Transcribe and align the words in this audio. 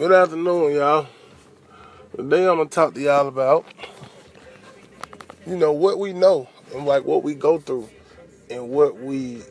Good 0.00 0.12
afternoon, 0.12 0.76
y'all. 0.76 1.08
Today 2.16 2.48
I'm 2.48 2.56
gonna 2.56 2.70
talk 2.70 2.94
to 2.94 3.00
y'all 3.02 3.28
about, 3.28 3.66
you 5.46 5.58
know, 5.58 5.72
what 5.72 5.98
we 5.98 6.14
know 6.14 6.48
and 6.74 6.86
like 6.86 7.04
what 7.04 7.22
we 7.22 7.34
go 7.34 7.58
through 7.58 7.86
and 8.48 8.70
what 8.70 8.98
we 8.98 9.42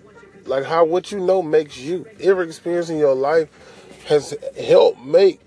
like 0.46 0.66
how 0.66 0.86
what 0.86 1.12
you 1.12 1.20
know 1.20 1.44
makes 1.44 1.78
you. 1.78 2.08
Every 2.20 2.48
experience 2.48 2.90
in 2.90 2.98
your 2.98 3.14
life 3.14 3.48
has 4.08 4.36
helped 4.60 5.00
make 5.02 5.40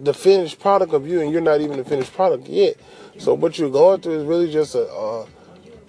the 0.00 0.14
finished 0.14 0.60
product 0.60 0.94
of 0.94 1.06
you, 1.06 1.20
and 1.20 1.30
you're 1.30 1.42
not 1.42 1.60
even 1.60 1.76
the 1.76 1.84
finished 1.84 2.14
product 2.14 2.48
yet. 2.48 2.76
So 3.18 3.34
what 3.34 3.58
you're 3.58 3.68
going 3.68 4.00
through 4.00 4.20
is 4.20 4.24
really 4.24 4.50
just 4.50 4.74
a. 4.74 4.88
Uh, 4.88 5.26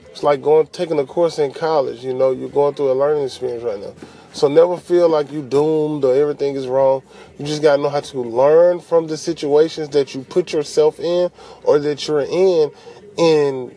it's 0.07 0.21
like 0.21 0.41
going 0.41 0.67
taking 0.67 0.99
a 0.99 1.05
course 1.05 1.39
in 1.39 1.53
college. 1.53 2.03
You 2.03 2.13
know, 2.13 2.31
you're 2.31 2.49
going 2.49 2.73
through 2.73 2.91
a 2.91 2.93
learning 2.93 3.23
experience 3.23 3.63
right 3.63 3.79
now. 3.79 3.93
So 4.37 4.47
never 4.47 4.77
feel 4.77 5.09
like 5.09 5.31
you're 5.31 5.41
doomed 5.41 6.05
or 6.05 6.13
everything 6.13 6.55
is 6.55 6.67
wrong. 6.67 7.01
You 7.39 7.45
just 7.47 7.63
gotta 7.63 7.81
know 7.81 7.89
how 7.89 8.01
to 8.01 8.21
learn 8.21 8.79
from 8.79 9.07
the 9.07 9.17
situations 9.17 9.89
that 9.89 10.13
you 10.13 10.21
put 10.21 10.53
yourself 10.53 10.99
in 10.99 11.31
or 11.63 11.79
that 11.79 12.07
you're 12.07 12.21
in, 12.21 12.69
and 13.17 13.75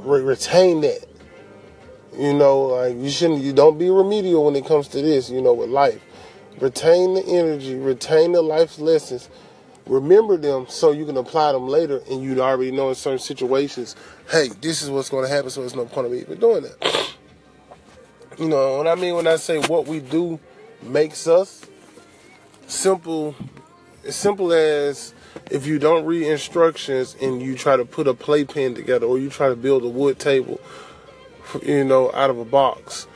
re- 0.00 0.20
retain 0.20 0.82
that. 0.82 1.06
You 2.14 2.34
know, 2.34 2.60
like 2.60 2.96
you 2.96 3.08
shouldn't. 3.08 3.40
You 3.40 3.54
don't 3.54 3.78
be 3.78 3.88
remedial 3.88 4.44
when 4.44 4.54
it 4.54 4.66
comes 4.66 4.86
to 4.88 5.00
this. 5.00 5.30
You 5.30 5.40
know, 5.40 5.54
with 5.54 5.70
life, 5.70 6.02
retain 6.60 7.14
the 7.14 7.24
energy, 7.24 7.76
retain 7.76 8.32
the 8.32 8.42
life 8.42 8.78
lessons 8.78 9.30
remember 9.86 10.36
them 10.36 10.64
so 10.68 10.92
you 10.92 11.04
can 11.04 11.16
apply 11.16 11.50
them 11.50 11.66
later 11.66 12.00
and 12.08 12.22
you 12.22 12.40
already 12.40 12.70
know 12.70 12.90
in 12.90 12.94
certain 12.94 13.18
situations, 13.18 13.96
hey, 14.30 14.48
this 14.60 14.80
is 14.80 14.88
what's 14.88 15.10
going 15.10 15.24
to 15.24 15.28
happen, 15.28 15.50
so 15.50 15.60
there's 15.60 15.74
no 15.74 15.86
point 15.86 16.06
of 16.06 16.12
me 16.12 16.20
even 16.20 16.38
doing 16.38 16.62
that. 16.62 17.11
You 18.42 18.48
know 18.48 18.78
what 18.78 18.88
I 18.88 18.96
mean 18.96 19.14
when 19.14 19.28
I 19.28 19.36
say 19.36 19.60
what 19.68 19.86
we 19.86 20.00
do 20.00 20.40
makes 20.82 21.28
us 21.28 21.64
simple, 22.66 23.36
as 24.04 24.16
simple 24.16 24.52
as 24.52 25.14
if 25.48 25.64
you 25.64 25.78
don't 25.78 26.04
read 26.04 26.26
instructions 26.26 27.14
and 27.22 27.40
you 27.40 27.56
try 27.56 27.76
to 27.76 27.84
put 27.84 28.08
a 28.08 28.14
playpen 28.14 28.74
together 28.74 29.06
or 29.06 29.16
you 29.16 29.30
try 29.30 29.48
to 29.48 29.54
build 29.54 29.84
a 29.84 29.88
wood 29.88 30.18
table, 30.18 30.60
you 31.62 31.84
know, 31.84 32.10
out 32.14 32.30
of 32.30 32.38
a 32.40 32.44
box 32.44 33.06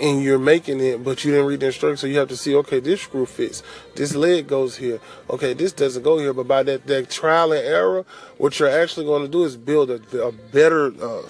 and 0.00 0.22
you're 0.22 0.38
making 0.38 0.78
it, 0.78 1.02
but 1.02 1.24
you 1.24 1.32
didn't 1.32 1.46
read 1.46 1.58
the 1.58 1.66
instructions, 1.66 1.98
so 1.98 2.06
you 2.06 2.18
have 2.20 2.28
to 2.28 2.36
see, 2.36 2.54
okay, 2.54 2.78
this 2.78 3.00
screw 3.00 3.26
fits, 3.26 3.64
this 3.96 4.14
leg 4.14 4.46
goes 4.46 4.76
here, 4.76 5.00
okay, 5.28 5.52
this 5.52 5.72
doesn't 5.72 6.04
go 6.04 6.18
here. 6.18 6.32
But 6.32 6.46
by 6.46 6.62
that, 6.62 6.86
that 6.86 7.10
trial 7.10 7.50
and 7.50 7.66
error, 7.66 8.04
what 8.38 8.60
you're 8.60 8.68
actually 8.68 9.06
going 9.06 9.22
to 9.22 9.28
do 9.28 9.42
is 9.42 9.56
build 9.56 9.90
a, 9.90 10.22
a 10.22 10.30
better, 10.30 10.92
uh, 11.02 11.22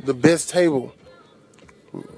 the 0.00 0.14
best 0.14 0.50
table 0.50 0.92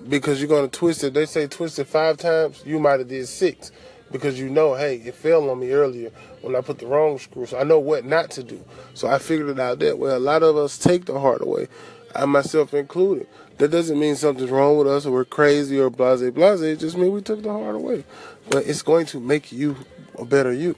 because 0.08 0.40
you're 0.40 0.48
to 0.68 0.78
twist 0.78 1.04
it. 1.04 1.14
They 1.14 1.26
say 1.26 1.46
twist 1.46 1.78
it 1.78 1.86
five 1.86 2.16
times, 2.16 2.62
you 2.64 2.78
might 2.78 3.00
have 3.00 3.08
did 3.08 3.26
six 3.28 3.72
because 4.10 4.38
you 4.38 4.48
know, 4.48 4.74
hey, 4.74 4.96
it 4.96 5.14
fell 5.14 5.50
on 5.50 5.60
me 5.60 5.70
earlier 5.72 6.10
when 6.42 6.56
I 6.56 6.60
put 6.60 6.78
the 6.78 6.86
wrong 6.86 7.18
screw. 7.18 7.46
So 7.46 7.58
I 7.58 7.64
know 7.64 7.78
what 7.78 8.04
not 8.04 8.30
to 8.32 8.42
do. 8.42 8.64
So 8.94 9.08
I 9.08 9.18
figured 9.18 9.48
it 9.48 9.60
out 9.60 9.78
that 9.80 9.98
way. 9.98 10.10
A 10.10 10.18
lot 10.18 10.42
of 10.42 10.56
us 10.56 10.78
take 10.78 11.04
the 11.04 11.18
hard 11.18 11.42
way, 11.44 11.68
I 12.14 12.24
myself 12.24 12.74
included. 12.74 13.26
That 13.58 13.70
doesn't 13.70 13.98
mean 13.98 14.16
something's 14.16 14.50
wrong 14.50 14.78
with 14.78 14.86
us 14.86 15.04
or 15.04 15.12
we're 15.12 15.24
crazy 15.24 15.78
or 15.78 15.90
blase 15.90 16.30
blase. 16.30 16.60
It 16.60 16.78
just 16.78 16.96
means 16.96 17.10
we 17.10 17.22
took 17.22 17.42
the 17.42 17.52
hard 17.52 17.76
way. 17.76 18.04
But 18.50 18.66
it's 18.66 18.82
going 18.82 19.06
to 19.06 19.20
make 19.20 19.52
you 19.52 19.76
a 20.16 20.24
better 20.24 20.52
you. 20.52 20.76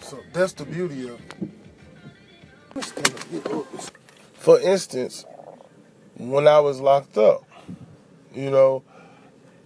So 0.00 0.20
that's 0.32 0.52
the 0.52 0.64
beauty 0.64 1.08
of 1.08 1.20
it. 1.20 1.50
For 4.34 4.60
instance, 4.60 5.24
when 6.16 6.46
I 6.48 6.60
was 6.60 6.80
locked 6.80 7.18
up, 7.18 7.44
you 8.34 8.50
know, 8.50 8.82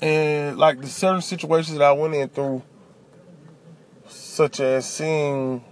and 0.01 0.59
like 0.59 0.81
the 0.81 0.87
certain 0.87 1.23
situations 1.23 1.79
that 1.79 1.85
I 1.85 1.93
went 1.93 2.15
in 2.15 2.29
through, 2.29 2.63
such 4.09 4.61
as 4.61 4.89
seeing, 4.89 5.65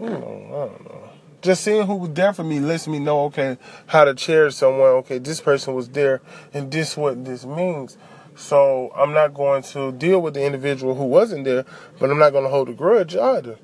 you 0.00 0.08
know, 0.08 0.46
I 0.46 0.76
don't 0.76 0.84
know, 0.84 1.10
just 1.42 1.64
seeing 1.64 1.86
who 1.86 1.96
was 1.96 2.10
there 2.10 2.32
for 2.32 2.44
me 2.44 2.60
lets 2.60 2.86
me 2.86 2.98
know, 2.98 3.24
okay, 3.24 3.58
how 3.86 4.04
to 4.04 4.14
cherish 4.14 4.56
someone. 4.56 4.88
Okay, 4.88 5.18
this 5.18 5.40
person 5.40 5.74
was 5.74 5.88
there, 5.88 6.20
and 6.52 6.70
this 6.70 6.96
what 6.96 7.24
this 7.24 7.44
means. 7.44 7.96
So 8.36 8.92
I'm 8.96 9.12
not 9.12 9.34
going 9.34 9.62
to 9.64 9.92
deal 9.92 10.22
with 10.22 10.34
the 10.34 10.44
individual 10.44 10.94
who 10.94 11.04
wasn't 11.04 11.44
there, 11.44 11.64
but 11.98 12.10
I'm 12.10 12.18
not 12.18 12.30
going 12.30 12.44
to 12.44 12.50
hold 12.50 12.68
a 12.68 12.72
grudge 12.72 13.16
either. 13.16 13.58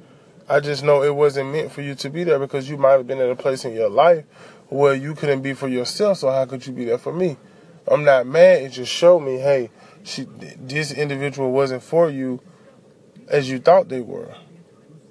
I 0.49 0.61
just 0.61 0.85
know 0.85 1.03
it 1.03 1.15
wasn't 1.15 1.51
meant 1.51 1.73
for 1.73 1.83
you 1.83 1.95
to 1.97 2.11
be 2.11 2.25
there 2.25 2.39
because 2.39 2.69
you 2.69 2.77
might 2.77 2.93
have 2.93 3.07
been 3.07 3.21
at 3.21 3.31
a 3.31 3.37
place 3.37 3.65
in 3.65 3.73
your 3.73 3.89
life 3.89 4.25
where 4.69 4.95
you 4.95 5.15
couldn't 5.15 5.43
be 5.43 5.55
for 5.55 5.69
yourself. 5.69 6.19
So 6.19 6.31
how 6.31 6.45
could 6.45 6.67
you 6.67 6.73
be 6.73 6.85
there 6.85 6.99
for 6.99 7.13
me? 7.13 7.37
I'm 7.89 8.05
not 8.05 8.27
mad. 8.27 8.63
It 8.63 8.71
just 8.71 8.93
showed 8.93 9.21
me, 9.21 9.39
hey, 9.39 9.71
she, 10.03 10.27
this 10.59 10.93
individual 10.93 11.53
wasn't 11.53 11.83
for 11.83 12.11
you 12.11 12.41
as 13.29 13.51
you 13.51 13.59
thought 13.59 13.89
they 13.89 14.01
were. 14.01 14.35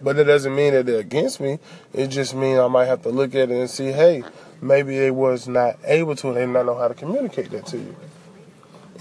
But 0.02 0.18
it 0.18 0.26
doesn't 0.26 0.54
mean 0.54 0.74
that 0.74 0.86
they're 0.86 1.00
against 1.00 1.40
me. 1.40 1.60
It 1.94 2.08
just 2.08 2.36
means 2.36 2.60
I 2.60 2.68
might 2.68 2.86
have 2.86 3.02
to 3.04 3.10
look 3.10 3.34
at 3.34 3.50
it 3.50 3.58
and 3.58 3.70
see, 3.70 3.92
hey, 3.92 4.24
maybe 4.62 4.98
they 4.98 5.12
was 5.12 5.48
not 5.48 5.78
able 5.86 6.16
to, 6.18 6.34
they 6.34 6.42
did 6.42 6.50
not 6.50 6.66
know 6.66 6.78
how 6.78 6.88
to 6.88 6.94
communicate 6.94 7.52
that 7.52 7.66
to 7.68 7.78
you. 7.78 7.96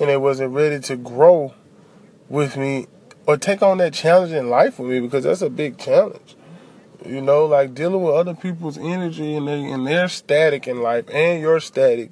And 0.00 0.08
they 0.08 0.16
wasn't 0.16 0.52
ready 0.52 0.80
to 0.80 0.96
grow 0.96 1.54
with 2.28 2.56
me 2.56 2.86
or 3.26 3.36
take 3.36 3.62
on 3.62 3.78
that 3.78 3.92
challenge 3.92 4.32
in 4.32 4.50
life 4.50 4.78
with 4.78 4.88
me 4.88 5.00
because 5.00 5.24
that's 5.24 5.42
a 5.42 5.50
big 5.50 5.78
challenge. 5.78 6.36
You 7.04 7.20
know, 7.20 7.44
like 7.44 7.74
dealing 7.74 8.02
with 8.02 8.14
other 8.14 8.34
people's 8.34 8.78
energy 8.78 9.36
and, 9.36 9.46
they, 9.46 9.64
and 9.64 9.86
their 9.86 10.08
static 10.08 10.66
in 10.66 10.80
life 10.80 11.04
and 11.10 11.40
your 11.40 11.60
static 11.60 12.10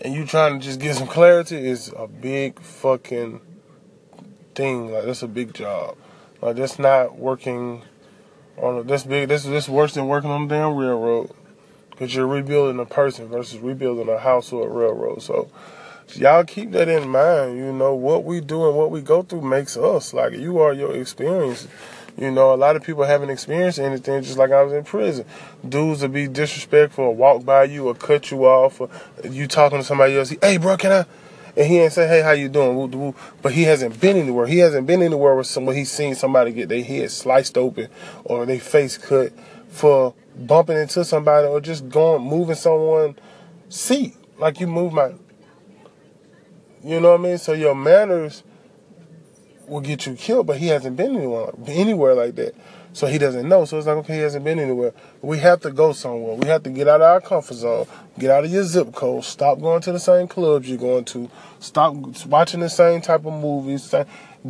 and 0.00 0.14
you 0.14 0.26
trying 0.26 0.58
to 0.58 0.64
just 0.64 0.80
get 0.80 0.96
some 0.96 1.08
clarity 1.08 1.56
is 1.56 1.92
a 1.96 2.06
big 2.06 2.60
fucking 2.60 3.40
thing. 4.54 4.92
Like 4.92 5.04
that's 5.04 5.22
a 5.22 5.28
big 5.28 5.54
job. 5.54 5.96
Like 6.40 6.56
that's 6.56 6.78
not 6.78 7.18
working 7.18 7.82
on 8.56 8.78
a, 8.78 8.82
this 8.82 9.04
big. 9.04 9.28
This 9.28 9.44
this 9.44 9.68
worse 9.68 9.94
than 9.94 10.06
working 10.06 10.30
on 10.30 10.46
the 10.46 10.54
damn 10.54 10.76
railroad 10.76 11.30
because 11.90 12.14
you're 12.14 12.26
rebuilding 12.26 12.78
a 12.80 12.86
person 12.86 13.26
versus 13.28 13.58
rebuilding 13.58 14.08
a 14.08 14.18
house 14.18 14.52
or 14.52 14.68
a 14.68 14.70
railroad. 14.70 15.20
So 15.22 15.50
y'all 16.14 16.44
keep 16.44 16.70
that 16.72 16.88
in 16.88 17.08
mind. 17.08 17.58
You 17.58 17.72
know 17.72 17.94
what 17.94 18.24
we 18.24 18.40
do 18.40 18.68
and 18.68 18.76
what 18.76 18.90
we 18.90 19.00
go 19.00 19.22
through 19.22 19.42
makes 19.42 19.76
us 19.76 20.14
like 20.14 20.32
you 20.34 20.60
are 20.60 20.72
your 20.72 20.94
experience. 20.94 21.66
You 22.18 22.32
know, 22.32 22.52
a 22.52 22.56
lot 22.56 22.74
of 22.74 22.82
people 22.82 23.04
haven't 23.04 23.30
experienced 23.30 23.78
anything, 23.78 24.22
just 24.22 24.36
like 24.36 24.50
I 24.50 24.62
was 24.62 24.72
in 24.72 24.82
prison. 24.82 25.24
Dudes 25.66 26.02
will 26.02 26.08
be 26.08 26.26
disrespectful, 26.26 27.04
or 27.04 27.14
walk 27.14 27.44
by 27.44 27.64
you, 27.64 27.86
or 27.86 27.94
cut 27.94 28.32
you 28.32 28.44
off, 28.44 28.80
or 28.80 28.90
you 29.22 29.46
talking 29.46 29.78
to 29.78 29.84
somebody 29.84 30.16
else. 30.16 30.34
Hey, 30.42 30.56
bro, 30.56 30.76
can 30.76 30.90
I? 30.90 31.04
And 31.56 31.66
he 31.66 31.78
ain't 31.78 31.92
say, 31.92 32.08
hey, 32.08 32.20
how 32.20 32.32
you 32.32 32.48
doing? 32.48 33.14
But 33.40 33.52
he 33.52 33.62
hasn't 33.64 34.00
been 34.00 34.16
anywhere. 34.16 34.46
He 34.46 34.58
hasn't 34.58 34.86
been 34.86 35.02
anywhere 35.02 35.34
where 35.34 35.44
someone 35.44 35.76
he's 35.76 35.90
seen 35.90 36.14
somebody 36.14 36.52
get 36.52 36.68
their 36.68 36.82
head 36.82 37.10
sliced 37.10 37.56
open 37.56 37.88
or 38.24 38.46
their 38.46 38.60
face 38.60 38.98
cut 38.98 39.32
for 39.68 40.14
bumping 40.36 40.76
into 40.76 41.04
somebody 41.04 41.46
or 41.46 41.60
just 41.60 41.88
going 41.88 42.22
moving 42.22 42.54
someone 42.54 43.16
seat 43.68 44.16
like 44.38 44.60
you 44.60 44.66
move 44.66 44.92
my. 44.92 45.12
You 46.84 47.00
know 47.00 47.12
what 47.12 47.20
I 47.20 47.22
mean? 47.24 47.38
So 47.38 47.54
your 47.54 47.74
manners 47.74 48.44
will 49.68 49.80
get 49.80 50.06
you 50.06 50.14
killed, 50.14 50.46
but 50.46 50.58
he 50.58 50.68
hasn't 50.68 50.96
been 50.96 51.16
anywhere, 51.16 51.50
anywhere 51.66 52.14
like 52.14 52.34
that. 52.36 52.54
So 52.92 53.06
he 53.06 53.18
doesn't 53.18 53.48
know. 53.48 53.64
So 53.64 53.78
it's 53.78 53.86
like, 53.86 53.96
okay, 53.98 54.14
he 54.14 54.20
hasn't 54.20 54.44
been 54.44 54.58
anywhere. 54.58 54.92
We 55.22 55.38
have 55.38 55.60
to 55.60 55.70
go 55.70 55.92
somewhere. 55.92 56.34
We 56.34 56.48
have 56.48 56.62
to 56.64 56.70
get 56.70 56.88
out 56.88 57.00
of 57.00 57.06
our 57.06 57.20
comfort 57.20 57.54
zone, 57.54 57.86
get 58.18 58.30
out 58.30 58.44
of 58.44 58.50
your 58.50 58.64
zip 58.64 58.92
code, 58.92 59.24
stop 59.24 59.60
going 59.60 59.82
to 59.82 59.92
the 59.92 60.00
same 60.00 60.26
clubs 60.26 60.68
you're 60.68 60.78
going 60.78 61.04
to, 61.06 61.30
stop 61.60 61.94
watching 62.26 62.60
the 62.60 62.70
same 62.70 63.00
type 63.00 63.24
of 63.24 63.32
movies, 63.34 63.94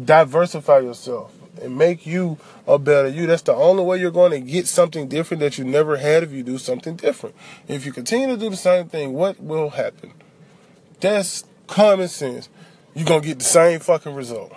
diversify 0.05 0.79
yourself 0.79 1.35
and 1.61 1.77
make 1.77 2.06
you 2.06 2.39
a 2.67 2.79
better 2.79 3.09
you. 3.09 3.27
That's 3.27 3.43
the 3.43 3.55
only 3.55 3.85
way 3.85 3.99
you're 3.99 4.11
going 4.11 4.33
to 4.33 4.41
get 4.41 4.67
something 4.67 5.09
different 5.09 5.41
that 5.41 5.59
you 5.59 5.65
never 5.65 5.97
had 5.97 6.23
if 6.23 6.33
you 6.33 6.43
do 6.43 6.59
something 6.59 6.97
different. 6.97 7.35
If 7.67 7.85
you 7.85 7.93
continue 7.93 8.29
to 8.29 8.37
do 8.37 8.50
the 8.50 8.56
same 8.56 8.89
thing, 8.89 9.12
what 9.12 9.41
will 9.41 9.71
happen? 9.71 10.12
That's 11.00 11.45
common 11.67 12.09
sense. 12.09 12.49
You're 12.95 13.06
going 13.06 13.23
to 13.23 13.29
get 13.29 13.39
the 13.39 13.45
same 13.45 13.81
fucking 13.81 14.15
result. 14.15 14.53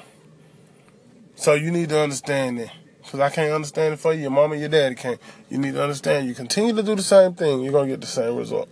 So 1.41 1.55
you 1.55 1.71
need 1.71 1.89
to 1.89 1.99
understand 1.99 2.59
that. 2.59 2.71
Because 3.01 3.19
I 3.19 3.31
can't 3.31 3.51
understand 3.51 3.95
it 3.95 3.97
for 3.97 4.13
you. 4.13 4.21
Your 4.21 4.29
mom 4.29 4.51
and 4.51 4.61
your 4.61 4.69
daddy 4.69 4.93
can't. 4.93 5.19
You 5.49 5.57
need 5.57 5.73
to 5.73 5.81
understand. 5.81 6.27
You 6.27 6.35
continue 6.35 6.75
to 6.75 6.83
do 6.83 6.93
the 6.93 7.01
same 7.01 7.33
thing, 7.33 7.63
you're 7.63 7.71
going 7.71 7.89
to 7.89 7.93
get 7.93 8.01
the 8.01 8.05
same 8.05 8.35
result. 8.35 8.69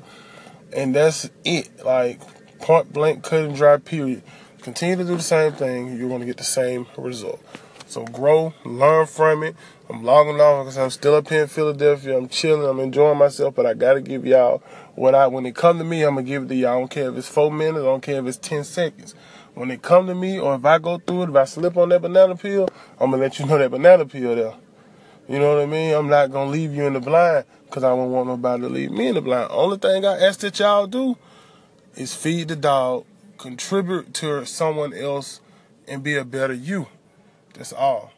And 0.72 0.94
that's 0.94 1.32
it. 1.44 1.84
Like, 1.84 2.22
point 2.60 2.94
blank, 2.94 3.24
cut 3.24 3.46
and 3.46 3.56
dry, 3.56 3.78
period. 3.78 4.22
Continue 4.62 4.98
to 4.98 5.04
do 5.04 5.16
the 5.16 5.24
same 5.24 5.54
thing, 5.54 5.98
you're 5.98 6.10
going 6.10 6.20
to 6.20 6.28
get 6.28 6.38
the 6.38 6.44
same 6.44 6.86
result. 6.96 7.42
So 7.88 8.06
grow, 8.06 8.54
learn 8.64 9.08
from 9.08 9.42
it. 9.42 9.56
I'm 9.90 10.04
logging 10.04 10.40
off 10.40 10.66
because 10.66 10.78
I'm 10.78 10.92
still 10.92 11.16
up 11.16 11.28
here 11.28 11.42
in 11.42 11.48
Philadelphia. 11.48 12.16
I'm 12.16 12.30
chilling. 12.30 12.70
I'm 12.70 12.80
enjoying 12.80 13.18
myself, 13.18 13.56
but 13.56 13.66
I 13.66 13.74
gotta 13.74 14.02
give 14.02 14.28
y'all 14.28 14.62
what 14.94 15.16
I 15.16 15.26
when 15.26 15.48
it 15.48 15.56
come 15.56 15.80
to 15.80 15.84
me, 15.84 16.04
I'm 16.04 16.14
gonna 16.14 16.28
give 16.28 16.44
it 16.44 16.50
to 16.50 16.56
y'all. 16.56 16.76
I 16.76 16.80
don't 16.82 16.92
care 16.92 17.10
if 17.10 17.18
it's 17.18 17.28
four 17.28 17.52
minutes, 17.52 17.80
I 17.80 17.86
don't 17.86 18.04
care 18.04 18.20
if 18.20 18.28
it's 18.28 18.38
ten 18.38 18.64
seconds. 18.64 19.16
When 19.60 19.72
it 19.72 19.82
come 19.82 20.08
to 20.08 20.16
me, 20.16 20.40
or 20.40 20.56
if 20.56 20.64
I 20.64 20.78
go 20.78 21.00
through 21.00 21.24
it, 21.24 21.30
if 21.32 21.36
I 21.36 21.44
slip 21.44 21.76
on 21.76 21.90
that 21.90 22.02
banana 22.02 22.34
peel, 22.38 22.70
I'm 22.98 23.12
gonna 23.12 23.22
let 23.22 23.40
you 23.40 23.46
know 23.46 23.58
that 23.58 23.70
banana 23.70 24.06
peel 24.06 24.34
there. 24.34 24.54
You 25.28 25.38
know 25.38 25.54
what 25.54 25.62
I 25.62 25.66
mean? 25.66 25.94
I'm 25.94 26.08
not 26.08 26.32
gonna 26.32 26.50
leave 26.50 26.74
you 26.74 26.88
in 26.88 26.94
the 26.94 27.02
blind 27.02 27.44
because 27.66 27.84
I 27.84 27.90
don't 27.90 28.10
want 28.10 28.30
nobody 28.30 28.64
to 28.64 28.70
leave 28.70 28.92
me 28.92 29.10
in 29.10 29.16
the 29.16 29.22
blind. 29.22 29.50
Only 29.52 29.78
thing 29.78 30.06
I 30.06 30.18
ask 30.18 30.40
that 30.40 30.58
y'all 30.60 30.88
do 30.88 31.18
is 31.96 32.14
feed 32.14 32.48
the 32.48 32.56
dog, 32.56 33.04
contribute 33.38 34.14
to 34.14 34.46
someone 34.46 34.94
else, 34.94 35.42
and 35.90 36.02
be 36.02 36.16
a 36.16 36.24
better 36.24 36.54
you. 36.54 36.88
That's 37.54 37.74
all. 37.74 38.14